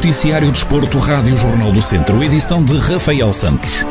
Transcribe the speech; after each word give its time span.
Noticiário 0.00 0.50
Desporto, 0.50 0.96
Rádio 0.96 1.36
Jornal 1.36 1.70
do 1.70 1.82
Centro, 1.82 2.24
edição 2.24 2.64
de 2.64 2.74
Rafael 2.78 3.30
Santos. 3.34 3.84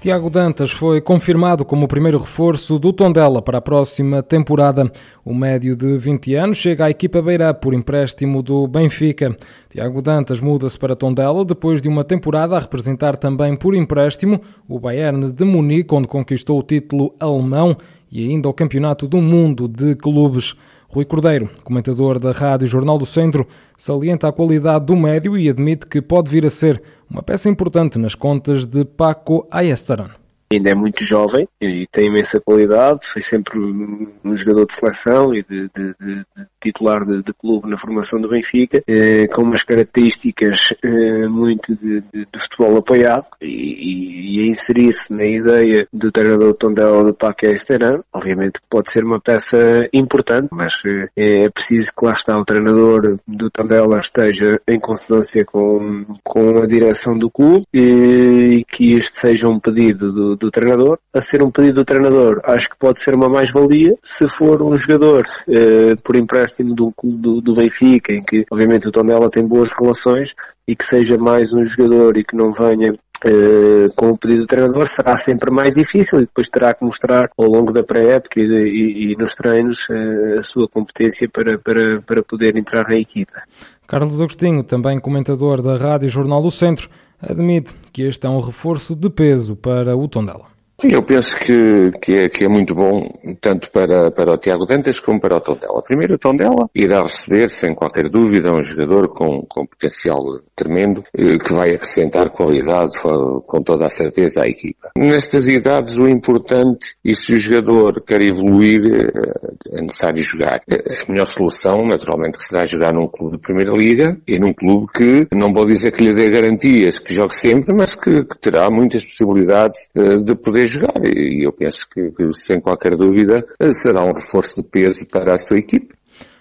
Tiago 0.00 0.28
Dantas 0.28 0.72
foi 0.72 1.00
confirmado 1.00 1.64
como 1.64 1.84
o 1.84 1.88
primeiro 1.88 2.18
reforço 2.18 2.80
do 2.80 2.92
Tondela 2.92 3.40
para 3.40 3.58
a 3.58 3.60
próxima 3.60 4.24
temporada. 4.24 4.90
O 5.24 5.32
médio 5.32 5.76
de 5.76 5.96
20 5.96 6.34
anos 6.34 6.56
chega 6.58 6.86
à 6.86 6.90
equipa 6.90 7.22
beira 7.22 7.54
por 7.54 7.72
empréstimo 7.72 8.42
do 8.42 8.66
Benfica. 8.66 9.34
Tiago 9.68 10.02
Dantas 10.02 10.40
muda-se 10.40 10.76
para 10.76 10.96
Tondela 10.96 11.44
depois 11.44 11.80
de 11.80 11.88
uma 11.88 12.02
temporada 12.02 12.56
a 12.56 12.60
representar 12.60 13.16
também 13.16 13.56
por 13.56 13.72
empréstimo 13.72 14.40
o 14.68 14.80
Bayern 14.80 15.32
de 15.32 15.44
Munique, 15.44 15.94
onde 15.94 16.08
conquistou 16.08 16.58
o 16.58 16.62
título 16.62 17.14
alemão 17.20 17.76
e 18.16 18.30
ainda 18.30 18.48
o 18.48 18.54
Campeonato 18.54 19.06
do 19.06 19.20
Mundo 19.20 19.68
de 19.68 19.94
Clubes. 19.94 20.54
Rui 20.88 21.04
Cordeiro, 21.04 21.50
comentador 21.62 22.18
da 22.18 22.32
Rádio 22.32 22.66
Jornal 22.66 22.96
do 22.96 23.04
Centro, 23.04 23.46
salienta 23.76 24.26
a 24.26 24.32
qualidade 24.32 24.86
do 24.86 24.96
médio 24.96 25.36
e 25.36 25.50
admite 25.50 25.86
que 25.86 26.00
pode 26.00 26.30
vir 26.30 26.46
a 26.46 26.50
ser 26.50 26.82
uma 27.10 27.22
peça 27.22 27.50
importante 27.50 27.98
nas 27.98 28.14
contas 28.14 28.64
de 28.64 28.86
Paco 28.86 29.46
Ayestaran 29.50 30.25
ainda 30.52 30.70
é 30.70 30.74
muito 30.74 31.04
jovem 31.04 31.48
e 31.60 31.86
tem 31.90 32.06
imensa 32.06 32.40
qualidade, 32.40 33.06
foi 33.12 33.22
sempre 33.22 33.58
um 33.58 34.36
jogador 34.36 34.66
de 34.66 34.74
seleção 34.74 35.34
e 35.34 35.42
de, 35.42 35.68
de, 35.74 35.94
de, 36.00 36.14
de 36.36 36.46
titular 36.60 37.04
de, 37.04 37.36
clube 37.38 37.68
na 37.68 37.76
formação 37.76 38.20
do 38.20 38.28
Benfica, 38.28 38.82
eh, 38.86 39.26
com 39.28 39.42
umas 39.42 39.62
características 39.62 40.72
eh, 40.82 41.26
muito 41.28 41.74
de, 41.74 42.02
futebol 42.38 42.76
apoiado 42.78 43.26
e, 43.42 44.38
e 44.38 44.42
a 44.42 44.46
inserir-se 44.46 45.12
na 45.12 45.24
ideia 45.24 45.86
do 45.92 46.10
treinador 46.10 46.54
Tondela 46.54 47.04
de 47.04 47.12
Paque 47.12 47.46
Esteran, 47.46 48.00
obviamente 48.12 48.60
pode 48.70 48.90
ser 48.90 49.04
uma 49.04 49.20
peça 49.20 49.88
importante, 49.92 50.48
mas 50.50 50.72
eh, 50.86 51.44
é 51.44 51.50
preciso 51.50 51.90
que 51.96 52.04
lá 52.04 52.12
está 52.12 52.38
o 52.38 52.44
treinador 52.44 53.18
do 53.26 53.50
Tondela 53.50 53.98
esteja 53.98 54.60
em 54.66 54.78
consonância 54.78 55.44
com, 55.44 56.04
com 56.24 56.62
a 56.62 56.66
direção 56.66 57.18
do 57.18 57.30
clube 57.30 57.66
e, 57.72 58.60
e 58.60 58.64
que 58.64 58.94
este 58.94 59.20
seja 59.20 59.48
um 59.48 59.60
pedido 59.60 60.12
do 60.12 60.35
do, 60.36 60.50
treinador, 60.50 60.98
a 61.12 61.20
ser 61.20 61.42
um 61.42 61.50
pedido 61.50 61.76
do 61.76 61.84
treinador, 61.84 62.40
acho 62.44 62.70
que 62.70 62.76
pode 62.76 63.00
ser 63.00 63.14
uma 63.14 63.28
mais-valia 63.28 63.96
se 64.02 64.28
for 64.28 64.62
um 64.62 64.76
jogador 64.76 65.26
eh, 65.48 65.94
por 66.02 66.16
empréstimo 66.16 66.74
do, 66.74 66.92
do, 67.02 67.40
do 67.40 67.54
Benfica, 67.54 68.12
em 68.12 68.22
que 68.22 68.44
obviamente 68.50 68.88
o 68.88 68.92
Tondela 68.92 69.30
tem 69.30 69.46
boas 69.46 69.70
relações 69.72 70.34
e 70.66 70.74
que 70.74 70.84
seja 70.84 71.16
mais 71.16 71.52
um 71.52 71.64
jogador 71.64 72.16
e 72.16 72.24
que 72.24 72.36
não 72.36 72.52
venha 72.52 72.94
Uh, 73.24 73.88
com 73.96 74.10
o 74.10 74.18
pedido 74.18 74.42
do 74.42 74.46
treinador 74.46 74.86
será 74.88 75.16
sempre 75.16 75.50
mais 75.50 75.74
difícil 75.74 76.18
e 76.18 76.26
depois 76.26 76.50
terá 76.50 76.74
que 76.74 76.84
mostrar 76.84 77.30
ao 77.38 77.46
longo 77.46 77.72
da 77.72 77.82
pré-época 77.82 78.38
e, 78.38 78.44
e, 78.44 79.12
e, 79.12 79.16
nos 79.16 79.34
treinos 79.34 79.88
uh, 79.88 80.38
a 80.38 80.42
sua 80.42 80.68
competência 80.68 81.26
para, 81.26 81.56
para, 81.58 82.02
para 82.02 82.22
poder 82.22 82.54
entrar 82.56 82.84
na 82.86 82.96
equipa. 82.96 83.42
Carlos 83.86 84.20
Agostinho, 84.20 84.62
também 84.62 85.00
comentador 85.00 85.62
da 85.62 85.76
Rádio 85.76 86.10
Jornal 86.10 86.42
do 86.42 86.50
Centro, 86.50 86.90
admite 87.20 87.74
que 87.92 88.02
este 88.02 88.26
é 88.26 88.30
um 88.30 88.40
reforço 88.40 88.94
de 88.94 89.10
peso 89.10 89.56
para 89.56 89.96
o 89.96 90.08
Tondela. 90.08 90.55
Eu 90.82 91.02
penso 91.02 91.34
que, 91.38 91.90
que, 92.02 92.14
é, 92.14 92.28
que 92.28 92.44
é 92.44 92.48
muito 92.48 92.74
bom, 92.74 93.08
tanto 93.40 93.70
para, 93.70 94.10
para 94.10 94.32
o 94.32 94.36
Tiago 94.36 94.66
Dantas 94.66 95.00
como 95.00 95.18
para 95.18 95.36
o 95.36 95.40
Tondela. 95.40 95.82
Primeiro, 95.82 96.14
o 96.14 96.18
Tondela 96.18 96.68
irá 96.74 97.02
receber, 97.02 97.48
sem 97.48 97.74
qualquer 97.74 98.10
dúvida, 98.10 98.52
um 98.52 98.62
jogador 98.62 99.08
com, 99.08 99.42
com 99.48 99.66
potencial 99.66 100.18
tremendo, 100.54 101.02
eh, 101.16 101.38
que 101.38 101.54
vai 101.54 101.70
acrescentar 101.70 102.28
qualidade 102.28 102.98
com 103.00 103.62
toda 103.62 103.86
a 103.86 103.90
certeza 103.90 104.42
à 104.42 104.46
equipa. 104.46 104.90
Nestas 104.96 105.48
idades, 105.48 105.96
o 105.96 106.06
importante, 106.06 106.94
e 107.02 107.14
se 107.14 107.32
o 107.32 107.38
jogador 107.38 108.02
quer 108.02 108.20
evoluir, 108.20 108.82
eh, 108.84 109.78
é 109.78 109.80
necessário 109.80 110.22
jogar. 110.22 110.60
A 110.70 111.10
melhor 111.10 111.26
solução, 111.26 111.86
naturalmente, 111.86 112.36
será 112.38 112.66
jogar 112.66 112.92
num 112.92 113.08
clube 113.08 113.36
de 113.36 113.42
Primeira 113.42 113.72
Liga 113.72 114.18
e 114.28 114.38
num 114.38 114.52
clube 114.52 114.88
que, 114.92 115.26
não 115.34 115.54
vou 115.54 115.64
dizer 115.64 115.90
que 115.92 116.04
lhe 116.04 116.14
dê 116.14 116.28
garantias 116.28 116.98
que 116.98 117.14
jogue 117.14 117.34
sempre, 117.34 117.74
mas 117.74 117.94
que, 117.94 118.24
que 118.24 118.38
terá 118.38 118.70
muitas 118.70 119.02
possibilidades 119.04 119.88
eh, 119.94 120.18
de 120.18 120.34
poder 120.34 120.65
jogar. 120.66 121.04
E 121.04 121.46
eu 121.46 121.52
penso 121.52 121.88
que, 121.88 122.10
que, 122.10 122.32
sem 122.34 122.60
qualquer 122.60 122.96
dúvida, 122.96 123.46
será 123.82 124.02
um 124.02 124.12
reforço 124.12 124.62
de 124.62 124.68
peso 124.68 125.06
para 125.06 125.34
a 125.34 125.38
sua 125.38 125.58
equipe. 125.58 125.94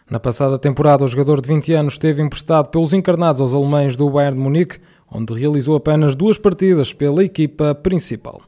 Na 0.09 0.19
passada 0.19 0.59
temporada, 0.59 1.03
o 1.03 1.07
jogador 1.07 1.41
de 1.41 1.47
20 1.47 1.73
anos 1.73 1.93
esteve 1.93 2.21
emprestado 2.21 2.69
pelos 2.69 2.93
encarnados 2.93 3.41
aos 3.41 3.55
alemães 3.55 3.97
do 3.97 4.09
Bayern 4.09 4.37
de 4.37 4.43
Munique, 4.43 4.77
onde 5.11 5.33
realizou 5.33 5.75
apenas 5.75 6.15
duas 6.15 6.37
partidas 6.37 6.93
pela 6.93 7.23
equipa 7.23 7.73
principal. 7.73 8.41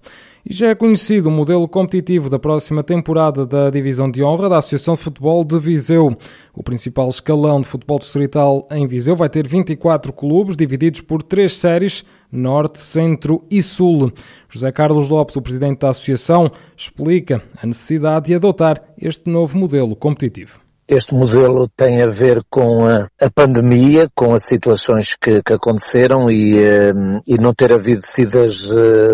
E 0.50 0.54
já 0.54 0.70
é 0.70 0.76
conhecido 0.76 1.28
o 1.28 1.32
modelo 1.32 1.68
competitivo 1.68 2.30
da 2.30 2.40
próxima 2.40 2.82
temporada 2.82 3.46
da 3.46 3.70
Divisão 3.70 4.10
de 4.10 4.24
Honra 4.24 4.48
da 4.48 4.60
Associação 4.60 4.94
de 4.94 5.02
Futebol 5.02 5.44
de 5.44 5.60
Viseu. 5.60 6.16
O 6.56 6.64
principal 6.64 7.10
escalão 7.10 7.60
de 7.60 7.68
futebol 7.68 8.00
distrital 8.00 8.66
em 8.72 8.88
Viseu 8.88 9.14
vai 9.14 9.28
ter 9.28 9.46
24 9.46 10.14
clubes 10.14 10.56
divididos 10.56 11.02
por 11.02 11.22
três 11.22 11.54
séries, 11.58 12.06
Norte, 12.32 12.80
Centro 12.80 13.44
e 13.52 13.62
Sul. 13.62 14.10
José 14.48 14.72
Carlos 14.72 15.10
Lopes, 15.10 15.36
o 15.36 15.42
presidente 15.42 15.80
da 15.80 15.90
associação, 15.90 16.50
explica 16.78 17.44
a 17.62 17.68
necessidade 17.68 18.28
de 18.28 18.36
adotar 18.36 18.82
este 18.98 19.30
novo 19.30 19.58
modelo 19.58 19.98
competitivo. 19.98 20.67
Este 20.88 21.14
modelo 21.14 21.68
tem 21.76 22.02
a 22.02 22.08
ver 22.08 22.42
com 22.50 22.86
a, 22.86 23.08
a 23.20 23.30
pandemia, 23.30 24.10
com 24.16 24.34
as 24.34 24.46
situações 24.46 25.16
que, 25.20 25.44
que 25.44 25.54
aconteceram 25.54 26.32
e, 26.32 26.58
um, 26.94 27.20
e 27.28 27.38
não 27.38 27.54
ter 27.54 27.74
havido 27.74 28.00
decidas 28.00 28.70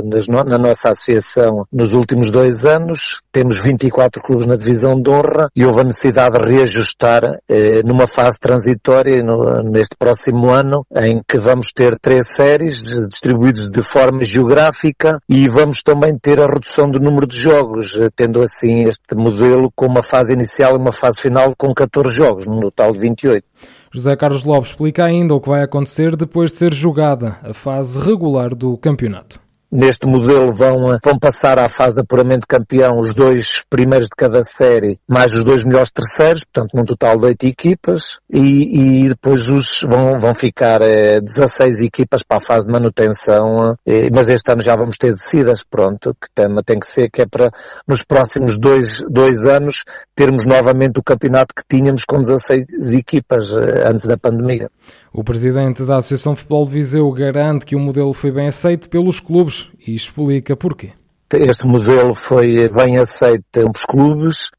nas, 0.05 0.27
na 0.27 0.57
nossa 0.57 0.89
associação 0.89 1.65
nos 1.73 1.93
últimos 1.93 2.29
dois 2.29 2.63
anos. 2.65 3.21
Temos 3.31 3.57
24 3.57 4.21
clubes 4.21 4.45
na 4.45 4.55
divisão 4.55 5.01
de 5.01 5.09
honra 5.09 5.49
e 5.55 5.65
houve 5.65 5.81
a 5.81 5.85
necessidade 5.85 6.39
de 6.39 6.47
reajustar 6.47 7.23
uh, 7.23 7.87
numa 7.87 8.05
fase 8.05 8.37
transitória 8.39 9.23
neste 9.63 9.95
próximo 9.97 10.51
ano 10.51 10.85
em 10.95 11.21
que 11.27 11.39
vamos 11.39 11.67
ter 11.73 11.97
três 11.99 12.27
séries 12.33 12.83
distribuídas 13.07 13.69
de 13.69 13.81
forma 13.81 14.23
geográfica 14.23 15.17
e 15.27 15.49
vamos 15.49 15.81
também 15.81 16.17
ter 16.19 16.39
a 16.39 16.47
redução 16.47 16.89
do 16.89 16.99
número 16.99 17.25
de 17.25 17.37
jogos, 17.39 17.99
tendo 18.15 18.43
assim 18.43 18.83
este 18.83 19.15
modelo 19.15 19.71
com 19.75 19.87
uma 19.87 20.03
fase 20.03 20.33
inicial 20.33 20.75
e 20.75 20.77
uma 20.77 20.91
fase 20.91 21.21
final 21.21 21.55
com 21.63 21.73
14 21.73 22.13
jogos, 22.13 22.45
no 22.45 22.59
total 22.63 22.91
de 22.91 22.99
28. 22.99 23.45
José 23.93 24.15
Carlos 24.17 24.43
Lopes 24.43 24.71
explica 24.71 25.05
ainda 25.05 25.33
o 25.33 25.39
que 25.39 25.47
vai 25.47 25.63
acontecer 25.63 26.13
depois 26.17 26.51
de 26.51 26.57
ser 26.57 26.73
jogada 26.73 27.37
a 27.41 27.53
fase 27.53 27.97
regular 27.97 28.53
do 28.53 28.75
campeonato 28.77 29.42
neste 29.73 30.05
modelo 30.05 30.53
vão, 30.53 30.99
vão 31.03 31.17
passar 31.19 31.57
à 31.57 31.67
fase 31.67 31.95
de 31.95 32.01
apuramento 32.01 32.45
campeão 32.47 32.99
os 32.99 33.11
dois 33.11 33.63
primeiros 33.67 34.07
de 34.07 34.15
cada 34.15 34.43
série, 34.43 34.99
mais 35.07 35.33
os 35.33 35.43
dois 35.43 35.63
melhores 35.63 35.91
terceiros, 35.91 36.43
portanto 36.43 36.75
num 36.75 36.85
total 36.85 37.17
de 37.17 37.25
oito 37.25 37.43
equipas, 37.45 38.09
e, 38.29 39.05
e 39.05 39.09
depois 39.09 39.49
os, 39.49 39.81
vão, 39.81 40.19
vão 40.19 40.35
ficar 40.35 40.81
eh, 40.83 41.19
16 41.19 41.81
equipas 41.81 42.21
para 42.21 42.37
a 42.37 42.41
fase 42.41 42.67
de 42.67 42.71
manutenção, 42.71 43.75
eh, 43.83 44.09
mas 44.13 44.29
este 44.29 44.51
ano 44.51 44.61
já 44.61 44.75
vamos 44.75 44.97
ter 44.97 45.11
descidas, 45.13 45.63
pronto, 45.63 46.15
que 46.21 46.27
tem, 46.35 46.47
tem 46.63 46.79
que 46.79 46.87
ser, 46.87 47.09
que 47.09 47.23
é 47.23 47.25
para 47.25 47.51
nos 47.87 48.03
próximos 48.03 48.59
dois, 48.59 49.01
dois 49.09 49.43
anos 49.47 49.83
termos 50.15 50.45
novamente 50.45 50.99
o 50.99 51.03
campeonato 51.03 51.55
que 51.55 51.63
tínhamos 51.67 52.03
com 52.05 52.21
16 52.21 52.67
equipas 52.93 53.51
eh, 53.51 53.89
antes 53.89 54.05
da 54.05 54.17
pandemia. 54.17 54.69
O 55.15 55.23
presidente 55.23 55.83
da 55.83 55.97
Associação 55.97 56.35
Futebol 56.35 56.65
de 56.65 56.71
Viseu 56.71 57.11
garante 57.11 57.67
que 57.67 57.75
o 57.75 57.79
modelo 57.79 58.13
foi 58.13 58.31
bem 58.31 58.47
aceito 58.47 58.89
pelos 58.89 59.19
clubes 59.19 59.69
e 59.85 59.93
explica 59.93 60.55
porquê. 60.55 60.89
Este 61.31 61.67
modelo 61.67 62.15
foi 62.15 62.67
bem 62.67 62.97
aceito 62.97 63.43
pelos 63.51 63.85
clubes 63.85 64.49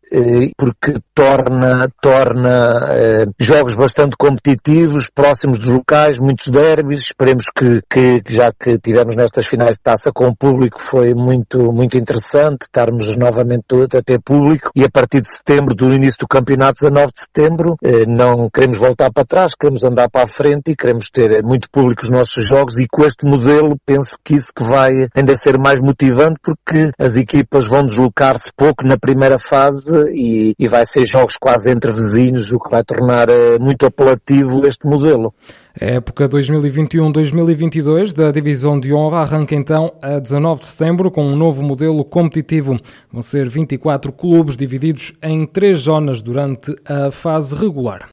porque 0.56 0.94
torna, 1.15 1.88
torna 2.00 2.70
eh, 2.91 3.26
jogos 3.38 3.75
bastante 3.75 4.16
competitivos, 4.16 5.09
próximos 5.12 5.59
dos 5.59 5.72
locais, 5.72 6.19
muitos 6.19 6.48
derbys. 6.48 7.03
Esperemos 7.03 7.47
que, 7.54 7.81
que, 7.88 8.22
já 8.28 8.53
que 8.53 8.78
tivemos 8.78 9.17
nestas 9.17 9.46
finais 9.46 9.76
de 9.76 9.82
taça 9.82 10.11
com 10.12 10.26
o 10.26 10.37
público, 10.37 10.81
foi 10.81 11.14
muito, 11.14 11.73
muito 11.73 11.96
interessante 11.96 12.62
estarmos 12.62 13.17
novamente 13.17 13.64
a 13.96 14.02
ter 14.02 14.20
público 14.20 14.70
e 14.75 14.84
a 14.84 14.90
partir 14.90 15.20
de 15.20 15.32
setembro, 15.32 15.75
do 15.75 15.93
início 15.93 16.20
do 16.20 16.28
campeonato, 16.28 16.81
19 16.81 17.12
de 17.12 17.20
setembro, 17.20 17.76
eh, 17.82 18.06
não 18.06 18.49
queremos 18.50 18.78
voltar 18.78 19.12
para 19.12 19.25
trás, 19.25 19.55
queremos 19.55 19.84
andar 19.84 20.08
para 20.11 20.25
a 20.25 20.26
frente 20.26 20.73
e 20.73 20.76
queremos 20.76 21.11
ter 21.11 21.43
muito 21.43 21.69
público 21.70 22.02
nos 22.02 22.11
nossos 22.11 22.46
jogos 22.46 22.78
e 22.78 22.87
com 22.90 23.05
este 23.05 23.25
modelo 23.26 23.76
penso 23.84 24.17
que 24.25 24.34
isso 24.34 24.52
que 24.55 24.64
vai 24.64 25.08
ainda 25.14 25.34
ser 25.37 25.58
mais 25.58 25.81
motivante 25.81 26.37
porque 26.43 26.90
as 26.99 27.17
equipas 27.17 27.67
vão 27.67 27.84
deslocar-se 27.84 28.50
pouco 28.56 28.87
na 28.87 28.96
primeira 28.96 29.38
fase 29.38 29.84
e, 30.11 30.55
e 30.58 30.69
vai 30.69 30.85
ser 30.87 31.06
jogos 31.06 31.37
quase 31.37 31.70
entre 31.70 31.93
vizinhos, 31.93 32.50
o 32.50 32.58
que 32.58 32.70
vai 32.70 32.82
tornar 32.85 33.29
uh, 33.31 33.61
muito 33.61 33.87
apelativo 33.87 34.67
este 34.67 34.87
modelo. 34.87 35.32
A 35.81 35.85
época 35.87 36.29
2021-2022 36.29 38.12
da 38.12 38.31
Divisão 38.31 38.79
de 38.79 38.93
Honra 38.93 39.20
arranca 39.20 39.55
então 39.55 39.93
a 40.00 40.19
19 40.19 40.61
de 40.61 40.67
setembro 40.67 41.11
com 41.11 41.25
um 41.25 41.37
novo 41.37 41.62
modelo 41.62 42.05
competitivo. 42.05 42.76
Vão 43.12 43.23
ser 43.23 43.49
24 43.49 44.12
clubes 44.12 44.56
divididos 44.56 45.12
em 45.23 45.46
três 45.46 45.81
zonas 45.81 46.23
durante 46.23 46.75
a 46.85 47.11
fase 47.11 47.56
regular. 47.56 48.00